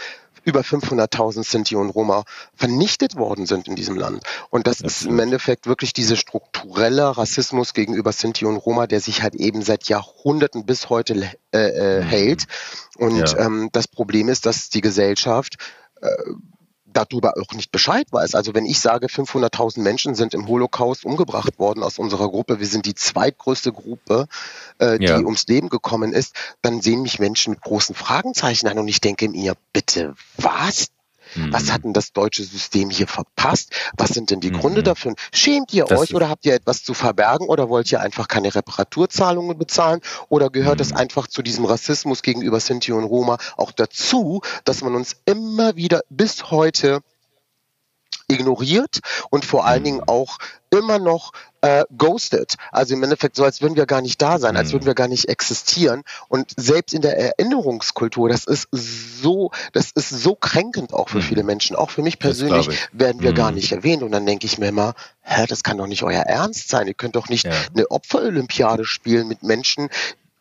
[0.44, 4.22] über 500.000 Sinti und Roma vernichtet worden sind in diesem Land.
[4.48, 4.92] Und das Absolut.
[4.92, 9.60] ist im Endeffekt wirklich dieser strukturelle Rassismus gegenüber Sinti und Roma, der sich halt eben
[9.62, 12.04] seit Jahrhunderten bis heute äh, äh, mhm.
[12.04, 12.44] hält.
[12.96, 13.38] Und ja.
[13.38, 15.56] ähm, das Problem ist, dass die Gesellschaft
[16.00, 16.08] äh,
[16.92, 18.35] darüber auch nicht Bescheid weiß.
[18.35, 22.66] Also wenn ich sage, 500.000 Menschen sind im Holocaust umgebracht worden aus unserer Gruppe, wir
[22.66, 24.27] sind die zweitgrößte Gruppe,
[24.79, 25.18] äh, die ja.
[25.18, 29.29] ums Leben gekommen ist, dann sehen mich Menschen mit großen Fragezeichen an und ich denke
[29.29, 30.88] mir, bitte was?
[31.34, 31.52] Mhm.
[31.52, 33.72] Was hat denn das deutsche System hier verpasst?
[33.96, 34.60] Was sind denn die mhm.
[34.60, 35.14] Gründe dafür?
[35.32, 38.54] Schämt ihr das euch oder habt ihr etwas zu verbergen oder wollt ihr einfach keine
[38.54, 40.98] Reparaturzahlungen bezahlen oder gehört es mhm.
[40.98, 46.02] einfach zu diesem Rassismus gegenüber Sinti und Roma auch dazu, dass man uns immer wieder
[46.08, 47.00] bis heute
[48.28, 50.08] ignoriert und vor allen Dingen mhm.
[50.08, 50.38] auch
[50.70, 52.54] immer noch äh, ghosted.
[52.70, 54.88] Also im Endeffekt so, als würden wir gar nicht da sein, als würden mhm.
[54.88, 56.02] wir gar nicht existieren.
[56.28, 61.22] Und selbst in der Erinnerungskultur, das ist so, das ist so kränkend auch für mhm.
[61.22, 61.74] viele Menschen.
[61.74, 64.02] Auch für mich persönlich werden wir gar nicht erwähnt.
[64.02, 66.86] Und dann denke ich mir immer, hä, das kann doch nicht euer Ernst sein.
[66.86, 67.52] Ihr könnt doch nicht ja.
[67.74, 69.88] eine Opferolympiade spielen mit Menschen,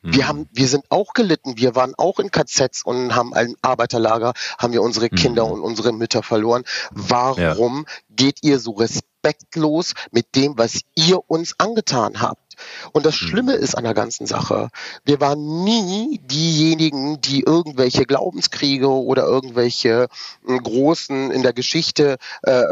[0.02, 0.28] wir mhm.
[0.28, 1.58] haben, wir sind auch gelitten.
[1.58, 5.54] Wir waren auch in KZs und haben ein Arbeiterlager, haben wir unsere Kinder mhm.
[5.54, 6.64] und unsere Mütter verloren.
[6.92, 7.94] Warum ja.
[8.16, 12.56] geht ihr so respektlos mit dem, was ihr uns angetan habt?
[12.92, 13.28] Und das mhm.
[13.28, 14.70] Schlimme ist an der ganzen Sache,
[15.06, 20.08] wir waren nie diejenigen, die irgendwelche Glaubenskriege oder irgendwelche
[20.48, 22.64] äh, großen in der Geschichte äh,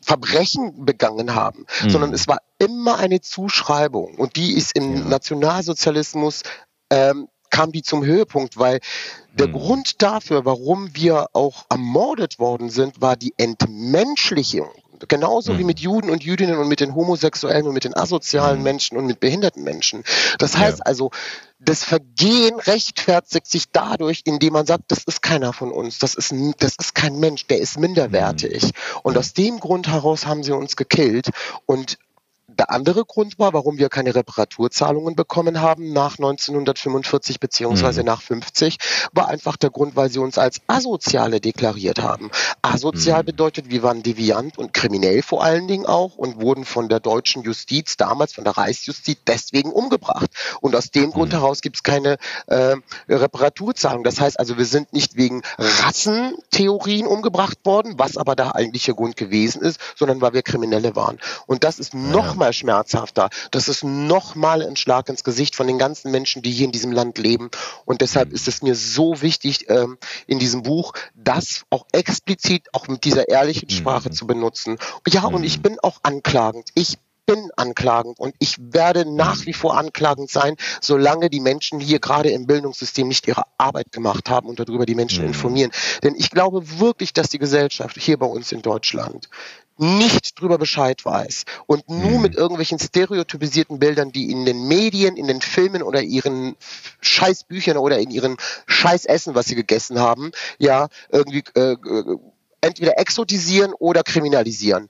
[0.00, 1.90] Verbrechen begangen haben, mhm.
[1.90, 5.04] sondern es war immer eine Zuschreibung und die ist im ja.
[5.04, 6.42] Nationalsozialismus
[6.90, 8.80] ähm, kam die zum Höhepunkt, weil
[9.32, 9.52] der mhm.
[9.52, 14.70] Grund dafür, warum wir auch ermordet worden sind, war die Entmenschlichung
[15.08, 15.58] Genauso mhm.
[15.58, 18.64] wie mit Juden und Jüdinnen und mit den Homosexuellen und mit den asozialen mhm.
[18.64, 20.04] Menschen und mit behinderten Menschen.
[20.38, 20.84] Das heißt ja.
[20.84, 21.10] also,
[21.58, 26.34] das Vergehen rechtfertigt sich dadurch, indem man sagt, das ist keiner von uns, das ist,
[26.58, 28.64] das ist kein Mensch, der ist minderwertig.
[28.64, 28.70] Mhm.
[29.02, 31.30] Und aus dem Grund heraus haben sie uns gekillt.
[31.66, 31.98] Und
[32.58, 38.06] der andere Grund war, warum wir keine Reparaturzahlungen bekommen haben nach 1945 beziehungsweise mhm.
[38.06, 38.78] nach 50,
[39.12, 42.30] war einfach der Grund, weil sie uns als Asoziale deklariert haben.
[42.62, 43.26] Asozial mhm.
[43.26, 47.42] bedeutet, wir waren deviant und kriminell vor allen Dingen auch und wurden von der deutschen
[47.42, 50.30] Justiz, damals von der Reichsjustiz, deswegen umgebracht.
[50.60, 51.12] Und aus dem mhm.
[51.12, 52.76] Grund heraus gibt es keine äh,
[53.08, 54.04] Reparaturzahlung.
[54.04, 59.16] Das heißt also, wir sind nicht wegen Rassentheorien umgebracht worden, was aber der eigentliche Grund
[59.16, 61.18] gewesen ist, sondern weil wir Kriminelle waren.
[61.46, 63.30] Und das ist noch mal schmerzhafter.
[63.50, 66.72] Das ist noch mal ein Schlag ins Gesicht von den ganzen Menschen, die hier in
[66.72, 67.50] diesem Land leben.
[67.86, 68.34] Und deshalb mhm.
[68.34, 73.28] ist es mir so wichtig, ähm, in diesem Buch das auch explizit auch mit dieser
[73.28, 74.12] ehrlichen Sprache mhm.
[74.12, 74.78] zu benutzen.
[75.08, 75.62] Ja, und ich mhm.
[75.62, 76.68] bin auch anklagend.
[76.74, 81.98] Ich bin anklagend und ich werde nach wie vor anklagend sein, solange die Menschen hier
[81.98, 85.70] gerade im Bildungssystem nicht ihre Arbeit gemacht haben und darüber die Menschen informieren.
[86.02, 89.30] Denn ich glaube wirklich, dass die Gesellschaft hier bei uns in Deutschland
[89.76, 92.22] nicht drüber Bescheid weiß und nur mhm.
[92.22, 96.56] mit irgendwelchen stereotypisierten Bildern, die in den Medien, in den Filmen oder ihren
[97.00, 102.18] Scheißbüchern oder in ihren Scheißessen, was sie gegessen haben, ja, irgendwie äh, äh
[102.60, 104.88] entweder exotisieren oder kriminalisieren.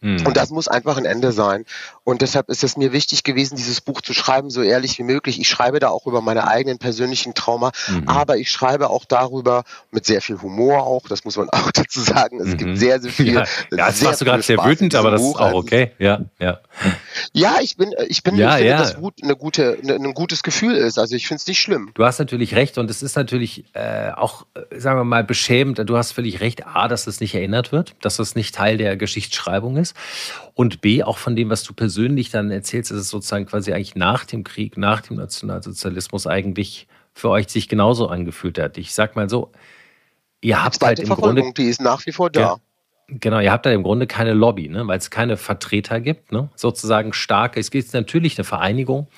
[0.00, 0.26] Mhm.
[0.26, 1.64] Und das muss einfach ein Ende sein.
[2.04, 5.40] Und deshalb ist es mir wichtig gewesen, dieses Buch zu schreiben, so ehrlich wie möglich.
[5.40, 8.08] Ich schreibe da auch über meine eigenen persönlichen Trauma, mhm.
[8.08, 12.00] aber ich schreibe auch darüber mit sehr viel Humor auch, das muss man auch dazu
[12.00, 12.40] sagen.
[12.40, 12.56] Es mhm.
[12.56, 13.34] gibt sehr, sehr viel.
[13.34, 15.36] Ja, ja das machst du gerade sehr wütend, aber das Buch.
[15.36, 15.92] ist auch okay.
[15.98, 16.60] Ja, ja.
[17.32, 18.78] Ja, ich bin, ich bin, ja, ich finde, ja.
[18.78, 20.98] dass Wut eine gute, eine, ein gutes Gefühl ist.
[20.98, 21.90] Also ich finde es nicht schlimm.
[21.94, 25.80] Du hast natürlich recht und es ist natürlich äh, auch, äh, sagen wir mal, beschämend.
[25.84, 28.96] Du hast völlig recht, A, dass das nicht erinnert wird, dass das nicht Teil der
[28.96, 29.94] Geschichtsschreibung ist.
[30.54, 33.94] Und B, auch von dem, was du persönlich dann erzählst, ist es sozusagen quasi eigentlich
[33.94, 38.78] nach dem Krieg, nach dem Nationalsozialismus eigentlich für euch sich genauso angefühlt hat.
[38.78, 39.50] Ich sag mal so,
[40.40, 41.52] ihr habt halt im Grunde...
[41.56, 42.40] Die ist nach wie vor da.
[42.40, 42.56] Ja,
[43.12, 44.86] Genau, ihr habt da im Grunde keine Lobby, ne?
[44.86, 46.48] weil es keine Vertreter gibt, ne?
[46.54, 47.58] sozusagen starke.
[47.58, 49.08] Es gibt natürlich eine Vereinigung,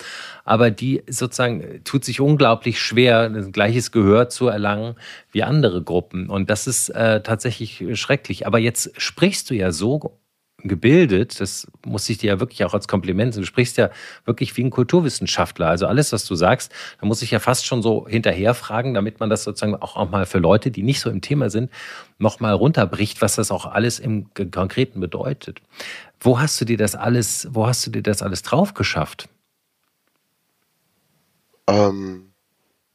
[0.44, 4.94] aber die sozusagen tut sich unglaublich schwer, ein gleiches Gehör zu erlangen
[5.31, 6.31] wie andere Gruppen.
[6.31, 8.46] Und das ist äh, tatsächlich schrecklich.
[8.46, 10.18] Aber jetzt sprichst du ja so
[10.64, 13.42] gebildet, das muss ich dir ja wirklich auch als Kompliment sagen.
[13.42, 13.90] Du sprichst ja
[14.25, 15.68] wirklich wie ein Kulturwissenschaftler.
[15.68, 19.31] Also alles, was du sagst, da muss ich ja fast schon so hinterherfragen, damit man
[19.31, 21.70] das sozusagen auch, auch mal für Leute, die nicht so im Thema sind,
[22.18, 25.61] nochmal runterbricht, was das auch alles im Konkreten bedeutet.
[26.20, 29.29] Wo hast du dir das alles, wo hast du dir das alles drauf geschafft?
[31.66, 32.21] Ähm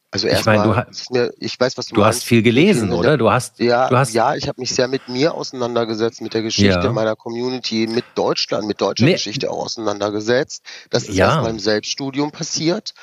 [0.10, 2.20] also erstmal, ich, mein, ich weiß, was du, du meinst.
[2.20, 3.18] Du hast viel gelesen, oder?
[3.18, 6.44] Du hast, ja, du hast, ja, ich habe mich sehr mit mir auseinandergesetzt, mit der
[6.44, 6.92] Geschichte ja.
[6.94, 9.14] meiner Community, mit Deutschland, mit deutscher nee.
[9.14, 10.64] Geschichte auch auseinandergesetzt.
[10.90, 11.28] Das ist ja.
[11.28, 12.94] erst beim Selbststudium passiert.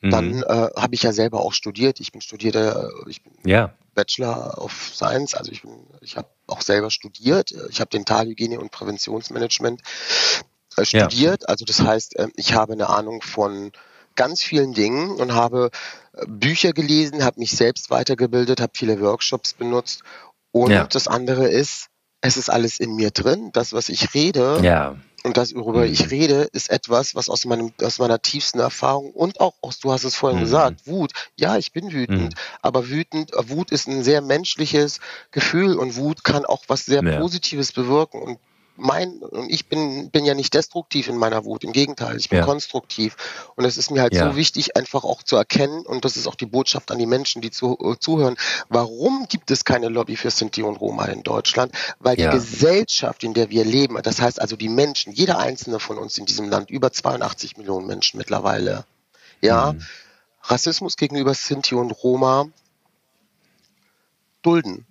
[0.00, 0.10] Mhm.
[0.10, 2.00] Dann äh, habe ich ja selber auch studiert.
[2.00, 3.74] Ich bin studierter, äh, ich bin ja.
[3.94, 7.54] Bachelor of Science, also ich bin, ich habe auch selber studiert.
[7.68, 9.82] Ich habe Dentalhygiene und Präventionsmanagement
[10.78, 11.48] äh, studiert.
[11.50, 13.72] Also das heißt, äh, ich habe eine Ahnung von
[14.16, 15.70] ganz vielen Dingen und habe
[16.14, 20.02] äh, Bücher gelesen, habe mich selbst weitergebildet, habe viele Workshops benutzt.
[20.52, 20.84] Und ja.
[20.84, 21.86] das andere ist,
[22.22, 23.50] es ist alles in mir drin.
[23.52, 24.96] Das, was ich rede, ja.
[25.26, 25.92] Und das, worüber mhm.
[25.92, 29.90] ich rede, ist etwas, was aus meinem, aus meiner tiefsten Erfahrung und auch aus, du
[29.90, 30.44] hast es vorhin mhm.
[30.44, 31.10] gesagt, Wut.
[31.36, 32.40] Ja, ich bin wütend, mhm.
[32.62, 35.00] aber wütend, Wut ist ein sehr menschliches
[35.32, 37.18] Gefühl und Wut kann auch was sehr ja.
[37.18, 38.22] Positives bewirken.
[38.22, 38.38] Und
[38.76, 42.40] mein, und ich bin, bin ja nicht destruktiv in meiner Wut, im Gegenteil, ich bin
[42.40, 42.44] ja.
[42.44, 43.16] konstruktiv.
[43.54, 44.30] Und es ist mir halt ja.
[44.30, 47.42] so wichtig, einfach auch zu erkennen, und das ist auch die Botschaft an die Menschen,
[47.42, 48.36] die zu, uh, zuhören,
[48.68, 51.72] warum gibt es keine Lobby für Sinti und Roma in Deutschland?
[51.98, 52.30] Weil ja.
[52.30, 56.18] die Gesellschaft, in der wir leben, das heißt also die Menschen, jeder einzelne von uns
[56.18, 58.84] in diesem Land, über 82 Millionen Menschen mittlerweile,
[59.40, 59.82] ja, mhm.
[60.42, 62.46] Rassismus gegenüber Sinti und Roma
[64.42, 64.86] dulden.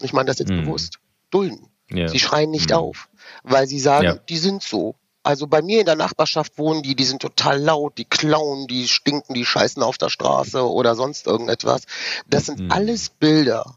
[0.00, 0.64] Ich meine das jetzt mhm.
[0.64, 0.98] bewusst.
[1.30, 1.68] Dulden.
[1.90, 2.08] Ja.
[2.08, 2.76] Sie schreien nicht mhm.
[2.76, 3.08] auf,
[3.42, 4.14] weil sie sagen, ja.
[4.28, 4.94] die sind so.
[5.22, 8.88] Also bei mir in der Nachbarschaft wohnen die, die sind total laut, die klauen, die
[8.88, 11.82] stinken, die scheißen auf der Straße oder sonst irgendetwas.
[12.28, 12.70] Das sind mhm.
[12.70, 13.76] alles Bilder,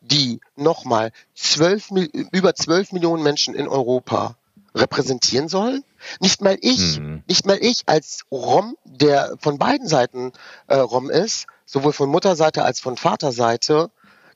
[0.00, 1.12] die nochmal
[2.32, 4.36] über zwölf Millionen Menschen in Europa
[4.74, 5.84] repräsentieren sollen.
[6.20, 7.22] Nicht mal ich, mhm.
[7.28, 10.32] nicht mal ich als Rom, der von beiden Seiten
[10.66, 13.90] äh, Rom ist, sowohl von Mutterseite als von Vaterseite,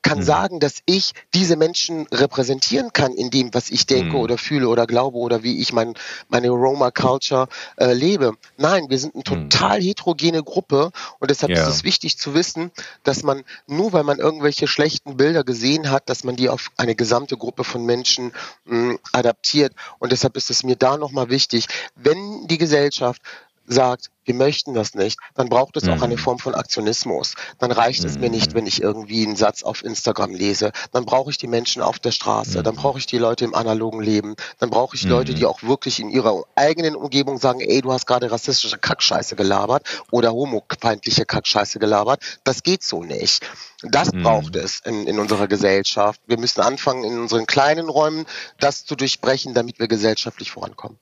[0.04, 0.22] kann mhm.
[0.22, 4.22] sagen, dass ich diese Menschen repräsentieren kann in dem, was ich denke mhm.
[4.22, 5.94] oder fühle oder glaube oder wie ich mein,
[6.28, 8.36] meine Roma Culture äh, lebe.
[8.56, 9.50] Nein, wir sind eine mhm.
[9.50, 11.62] total heterogene Gruppe und deshalb ja.
[11.62, 12.70] ist es wichtig zu wissen,
[13.02, 16.94] dass man nur weil man irgendwelche schlechten Bilder gesehen hat, dass man die auf eine
[16.94, 18.32] gesamte Gruppe von Menschen
[18.66, 23.22] mh, adaptiert und deshalb ist es mir da nochmal wichtig, wenn die Gesellschaft
[23.66, 25.92] sagt, wir möchten das nicht, dann braucht es mhm.
[25.92, 26.18] auch eine mhm.
[26.18, 27.34] Form von Aktionismus.
[27.58, 28.08] Dann reicht mhm.
[28.08, 28.56] es mir nicht, mhm.
[28.56, 30.72] wenn ich irgendwie einen Satz auf Instagram lese.
[30.92, 32.62] Dann brauche ich die Menschen auf der Straße, mhm.
[32.62, 36.00] dann brauche ich die Leute im analogen Leben, dann brauche ich Leute, die auch wirklich
[36.00, 41.78] in ihrer eigenen Umgebung sagen, ey, du hast gerade rassistische Kackscheiße gelabert oder homofeindliche Kackscheiße
[41.78, 42.40] gelabert.
[42.44, 43.46] Das geht so nicht.
[43.82, 46.20] Das braucht es in, in unserer Gesellschaft.
[46.26, 48.24] Wir müssen anfangen, in unseren kleinen Räumen
[48.58, 50.98] das zu durchbrechen, damit wir gesellschaftlich vorankommen.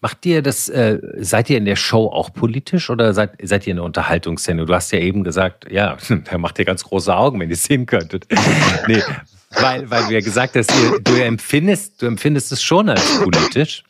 [0.00, 3.72] Macht ihr das, äh, seid ihr in der Show auch politisch oder seid, seid ihr
[3.72, 4.66] in der Unterhaltungssendung?
[4.66, 5.96] Du hast ja eben gesagt, ja,
[6.30, 8.26] da macht ihr ganz große Augen, wenn ihr es sehen könntet.
[8.86, 9.02] nee,
[9.50, 13.82] weil, weil du ja gesagt hast, ihr, du empfindest, du empfindest es schon als politisch.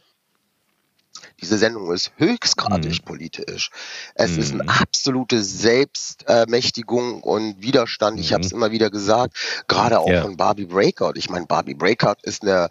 [1.40, 3.04] Diese Sendung ist höchstgradig mhm.
[3.04, 3.70] politisch.
[4.14, 4.38] Es mhm.
[4.38, 8.18] ist eine absolute Selbstmächtigung und Widerstand.
[8.18, 8.58] Ich habe es mhm.
[8.58, 9.36] immer wieder gesagt,
[9.68, 10.22] gerade auch ja.
[10.22, 11.12] von Barbie Breakout.
[11.14, 12.68] Ich meine, Barbie Breakout ist eine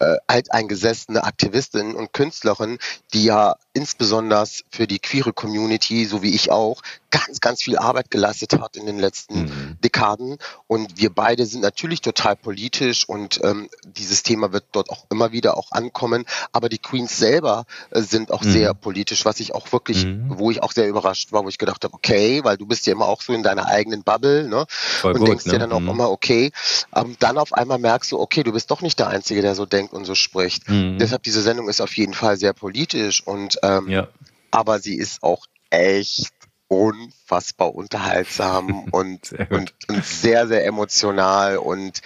[0.00, 2.78] äh, alteingesessene Aktivistin und Künstlerin,
[3.12, 8.10] die ja insbesondere für die queere Community, so wie ich auch, ganz, ganz viel Arbeit
[8.10, 9.76] geleistet hat in den letzten mhm.
[9.82, 10.38] Dekaden.
[10.66, 15.32] Und wir beide sind natürlich total politisch und ähm, dieses Thema wird dort auch immer
[15.32, 16.24] wieder auch ankommen.
[16.52, 18.52] Aber die Queens selber äh, sind auch mhm.
[18.52, 20.38] sehr politisch, was ich auch wirklich, mhm.
[20.38, 22.92] wo ich auch sehr überrascht war, wo ich gedacht habe, okay, weil du bist ja
[22.92, 24.66] immer auch so in deiner eigenen Bubble, ne?
[24.68, 25.52] Voll und gut, denkst ne?
[25.52, 25.90] dir dann auch mhm.
[25.90, 26.52] immer, okay,
[26.94, 29.66] ähm, dann auf einmal merkst du, okay, du bist doch nicht der Einzige, der so
[29.66, 30.68] denkt und so spricht.
[30.68, 30.98] Mhm.
[30.98, 34.08] Deshalb diese Sendung ist auf jeden Fall sehr politisch und ähm, ja.
[34.50, 36.32] aber sie ist auch echt
[36.68, 42.00] unfassbar unterhaltsam und, und, und sehr, sehr emotional und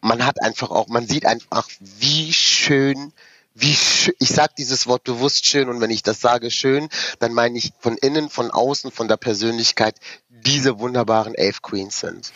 [0.00, 3.12] man hat einfach auch, man sieht einfach, wie schön,
[3.54, 6.88] wie schön, ich sage dieses Wort bewusst schön und wenn ich das sage schön,
[7.20, 9.96] dann meine ich von innen, von außen, von der Persönlichkeit,
[10.28, 12.32] diese wunderbaren Elf Queens sind.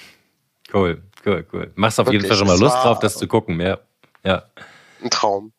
[0.73, 1.73] Cool, cool, cool.
[1.75, 3.79] Machst auf Wirklich, jeden Fall schon mal Lust drauf, das zu gucken, ja.
[4.25, 4.45] Ja.
[5.03, 5.53] Ein Traum.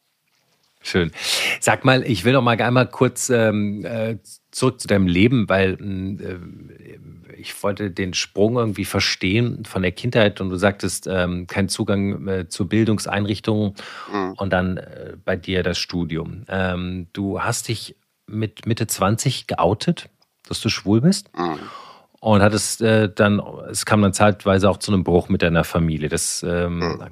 [0.81, 1.11] Schön.
[1.59, 4.17] Sag mal, ich will noch mal einmal kurz ähm, äh,
[4.51, 10.39] zurück zu deinem Leben, weil äh, ich wollte den Sprung irgendwie verstehen von der Kindheit
[10.41, 13.75] und du sagtest, ähm, kein Zugang äh, zu Bildungseinrichtungen
[14.11, 14.33] mhm.
[14.37, 16.45] und dann äh, bei dir das Studium.
[16.47, 17.95] Ähm, du hast dich
[18.25, 20.09] mit Mitte 20 geoutet,
[20.47, 21.35] dass du schwul bist.
[21.37, 21.59] Mhm.
[22.21, 26.09] Und hattest äh, dann, es kam dann zeitweise auch zu einem Bruch mit deiner Familie.
[26.09, 27.03] Das ähm, mhm.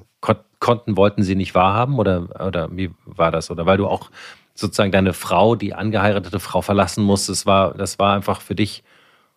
[0.60, 3.50] Kon konnten, wollten sie nicht wahrhaben oder, oder wie war das?
[3.50, 4.10] Oder weil du auch
[4.54, 8.82] sozusagen deine Frau, die angeheiratete Frau, verlassen musstest, war, das war einfach für dich,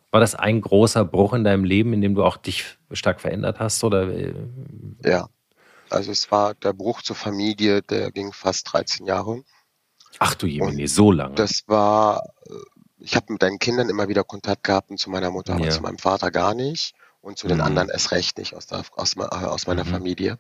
[0.10, 3.60] war das ein großer Bruch in deinem Leben, in dem du auch dich stark verändert
[3.60, 3.84] hast?
[3.84, 4.08] Oder?
[5.06, 5.28] Ja,
[5.92, 9.44] also es war der Bruch zur Familie, der ging fast 13 Jahre.
[10.20, 11.36] Ach du Jemini, so lange.
[11.36, 12.54] Das war, äh,
[13.00, 15.72] ich habe mit deinen Kindern immer wieder Kontakt gehabt und zu meiner Mutter, aber ja.
[15.72, 17.52] zu meinem Vater gar nicht und zu mhm.
[17.52, 19.90] den anderen erst recht nicht aus, der, aus, äh, aus meiner mhm.
[19.90, 20.40] Familie.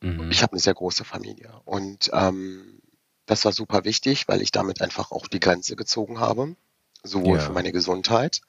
[0.00, 0.30] Mhm.
[0.30, 2.80] Ich habe eine sehr große Familie und ähm,
[3.26, 6.56] das war super wichtig, weil ich damit einfach auch die Grenze gezogen habe,
[7.02, 7.44] sowohl ja.
[7.44, 8.40] für meine Gesundheit,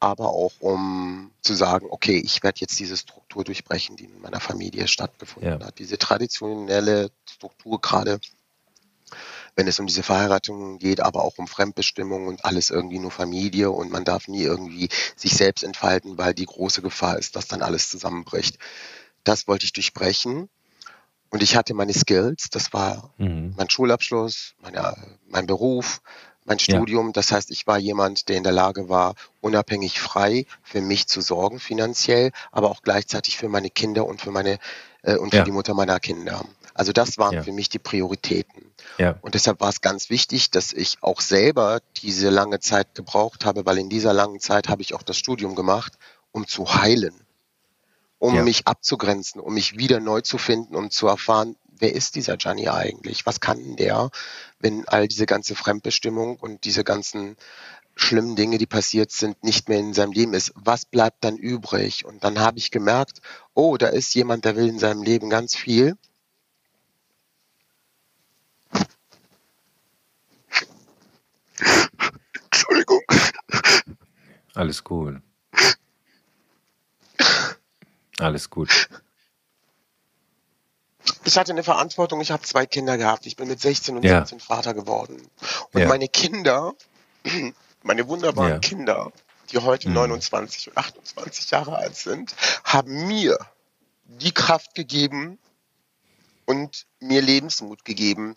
[0.00, 4.40] aber auch um zu sagen, okay, ich werde jetzt diese Struktur durchbrechen, die in meiner
[4.40, 5.66] Familie stattgefunden ja.
[5.66, 5.78] hat.
[5.78, 8.20] Diese traditionelle Struktur gerade,
[9.56, 13.70] wenn es um diese Verheiratungen geht, aber auch um Fremdbestimmung und alles irgendwie nur Familie
[13.70, 17.62] und man darf nie irgendwie sich selbst entfalten, weil die große Gefahr ist, dass dann
[17.62, 18.58] alles zusammenbricht.
[19.24, 20.48] Das wollte ich durchbrechen
[21.30, 23.54] und ich hatte meine Skills, das war mhm.
[23.56, 24.96] mein Schulabschluss, meine,
[25.28, 26.00] mein Beruf,
[26.44, 27.08] mein Studium.
[27.08, 27.12] Ja.
[27.12, 31.20] Das heißt, ich war jemand, der in der Lage war, unabhängig frei für mich zu
[31.20, 34.58] sorgen finanziell, aber auch gleichzeitig für meine Kinder und für meine
[35.02, 35.44] äh, und für ja.
[35.44, 36.44] die Mutter meiner Kinder.
[36.72, 37.42] Also das waren ja.
[37.42, 38.72] für mich die Prioritäten.
[38.96, 39.18] Ja.
[39.20, 43.66] Und deshalb war es ganz wichtig, dass ich auch selber diese lange Zeit gebraucht habe,
[43.66, 45.98] weil in dieser langen Zeit habe ich auch das Studium gemacht,
[46.32, 47.27] um zu heilen
[48.18, 48.42] um ja.
[48.42, 52.68] mich abzugrenzen, um mich wieder neu zu finden, um zu erfahren, wer ist dieser Gianni
[52.68, 53.24] eigentlich?
[53.26, 54.10] Was kann der,
[54.58, 57.36] wenn all diese ganze Fremdbestimmung und diese ganzen
[57.94, 60.52] schlimmen Dinge, die passiert sind, nicht mehr in seinem Leben ist?
[60.54, 62.04] Was bleibt dann übrig?
[62.04, 63.20] Und dann habe ich gemerkt,
[63.54, 65.96] oh, da ist jemand, der will in seinem Leben ganz viel.
[72.44, 73.02] Entschuldigung.
[74.54, 75.20] Alles gut.
[78.18, 78.88] Alles gut.
[81.24, 83.26] Ich hatte eine Verantwortung, ich habe zwei Kinder gehabt.
[83.26, 84.20] Ich bin mit 16 und ja.
[84.20, 85.28] 17 Vater geworden.
[85.72, 85.88] Und ja.
[85.88, 86.74] meine Kinder,
[87.82, 88.58] meine wunderbaren ja.
[88.58, 89.12] Kinder,
[89.50, 89.94] die heute mhm.
[89.94, 93.38] 29 und 28 Jahre alt sind, haben mir
[94.04, 95.38] die Kraft gegeben
[96.46, 98.36] und mir Lebensmut gegeben.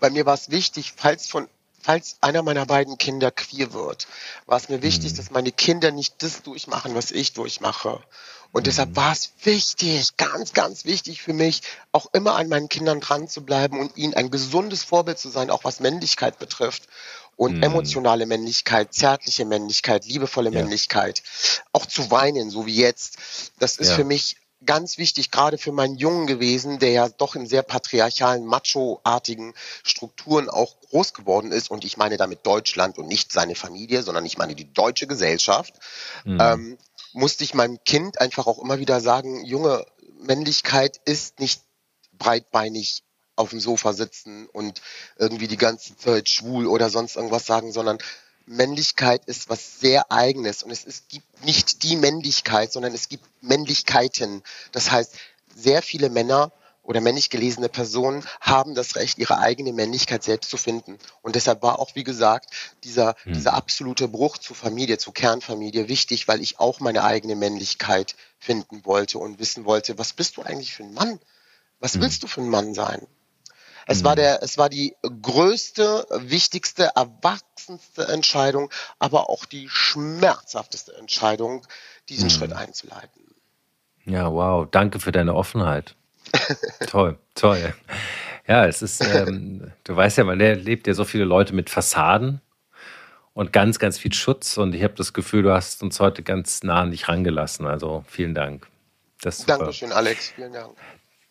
[0.00, 1.48] Bei mir war es wichtig, falls von
[1.80, 4.06] falls einer meiner beiden Kinder queer wird,
[4.46, 5.16] war es mir wichtig, mhm.
[5.16, 8.02] dass meine Kinder nicht das durchmachen, was ich durchmache.
[8.50, 11.60] Und deshalb war es wichtig, ganz, ganz wichtig für mich,
[11.92, 15.50] auch immer an meinen Kindern dran zu bleiben und ihnen ein gesundes Vorbild zu sein,
[15.50, 16.88] auch was Männlichkeit betrifft.
[17.36, 17.62] Und mhm.
[17.62, 20.58] emotionale Männlichkeit, zärtliche Männlichkeit, liebevolle ja.
[20.58, 21.22] Männlichkeit,
[21.72, 23.18] auch zu weinen, so wie jetzt.
[23.60, 23.96] Das ist ja.
[23.96, 28.44] für mich ganz wichtig, gerade für meinen Jungen gewesen, der ja doch in sehr patriarchalen,
[28.44, 31.70] macho-artigen Strukturen auch groß geworden ist.
[31.70, 35.74] Und ich meine damit Deutschland und nicht seine Familie, sondern ich meine die deutsche Gesellschaft.
[36.24, 36.38] Mhm.
[36.40, 36.78] Ähm,
[37.12, 39.86] musste ich meinem Kind einfach auch immer wieder sagen, junge
[40.20, 41.62] Männlichkeit ist nicht
[42.12, 43.02] breitbeinig
[43.36, 44.82] auf dem Sofa sitzen und
[45.16, 47.98] irgendwie die ganze Zeit schwul oder sonst irgendwas sagen, sondern
[48.48, 53.24] Männlichkeit ist was sehr eigenes und es, es gibt nicht die Männlichkeit, sondern es gibt
[53.42, 54.42] Männlichkeiten.
[54.72, 55.12] Das heißt,
[55.54, 60.56] sehr viele Männer oder männlich gelesene Personen haben das Recht, ihre eigene Männlichkeit selbst zu
[60.56, 60.98] finden.
[61.20, 62.50] Und deshalb war auch, wie gesagt,
[62.82, 63.34] dieser, mhm.
[63.34, 68.86] dieser absolute Bruch zur Familie, zur Kernfamilie wichtig, weil ich auch meine eigene Männlichkeit finden
[68.86, 71.20] wollte und wissen wollte, was bist du eigentlich für ein Mann?
[71.78, 72.00] Was mhm.
[72.00, 73.06] willst du für ein Mann sein?
[73.88, 74.16] Es war hm.
[74.16, 81.66] der, es war die größte, wichtigste, erwachsenste Entscheidung, aber auch die schmerzhafteste Entscheidung,
[82.08, 82.30] diesen mhm.
[82.30, 83.22] Schritt einzuleiten.
[84.04, 84.68] Ja, wow.
[84.70, 85.96] Danke für deine Offenheit
[86.86, 87.74] toll, toll.
[88.46, 92.40] Ja, es ist, ähm, du weißt ja, man erlebt ja so viele Leute mit Fassaden
[93.34, 94.56] und ganz, ganz viel Schutz.
[94.56, 97.66] Und ich habe das Gefühl, du hast uns heute ganz nah an dich rangelassen.
[97.66, 98.66] Also vielen Dank.
[99.20, 100.30] Das Dankeschön, Alex.
[100.30, 100.76] Vielen Dank.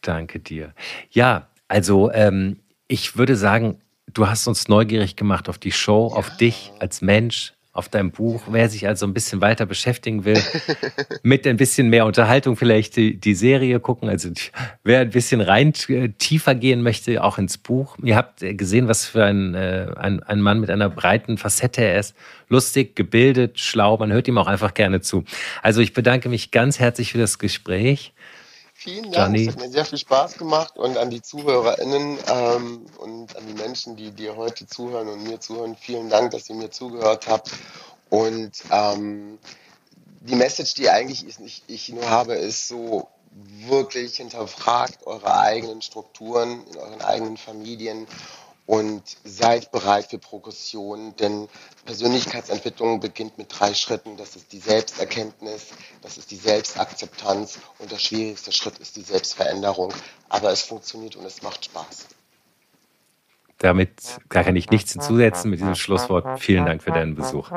[0.01, 0.73] Danke dir.
[1.11, 3.81] Ja, also ähm, ich würde sagen,
[4.13, 6.17] du hast uns neugierig gemacht auf die Show, ja.
[6.17, 8.43] auf dich als Mensch, auf deinem Buch.
[8.49, 10.41] Wer sich also ein bisschen weiter beschäftigen will,
[11.23, 14.09] mit ein bisschen mehr Unterhaltung vielleicht die, die Serie gucken.
[14.09, 14.29] Also
[14.83, 17.95] wer ein bisschen rein äh, tiefer gehen möchte, auch ins Buch.
[18.01, 21.99] Ihr habt gesehen, was für ein, äh, ein, ein Mann mit einer breiten Facette er
[21.99, 22.15] ist.
[22.49, 23.97] Lustig, gebildet, schlau.
[23.97, 25.23] Man hört ihm auch einfach gerne zu.
[25.61, 28.13] Also ich bedanke mich ganz herzlich für das Gespräch.
[28.79, 29.47] Vielen Dank, Gianni.
[29.47, 33.53] es hat mir sehr viel Spaß gemacht und an die ZuhörerInnen ähm, und an die
[33.53, 37.51] Menschen, die dir heute zuhören und mir zuhören, vielen Dank, dass ihr mir zugehört habt.
[38.11, 39.39] Und ähm,
[40.21, 43.07] die Message, die eigentlich ich, ich nur habe, ist so
[43.67, 48.05] wirklich hinterfragt eure eigenen Strukturen in euren eigenen Familien
[48.67, 51.47] und seid bereit für Progression, denn
[51.85, 54.17] Persönlichkeitsentwicklung beginnt mit drei Schritten.
[54.17, 55.67] Das ist die Selbsterkenntnis,
[56.01, 59.93] das ist die Selbstakzeptanz und der schwierigste Schritt ist die Selbstveränderung.
[60.29, 62.07] Aber es funktioniert und es macht Spaß.
[63.57, 63.91] Damit
[64.29, 66.39] kann ich nichts hinzusetzen mit diesem Schlusswort.
[66.39, 67.49] Vielen Dank für deinen Besuch.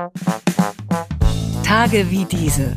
[1.64, 2.76] Tage wie diese.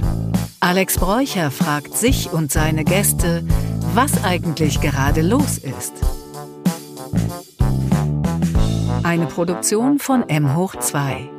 [0.60, 3.46] Alex Bräucher fragt sich und seine Gäste,
[3.94, 5.94] was eigentlich gerade los ist.
[9.04, 11.30] Eine Produktion von M hoch 2.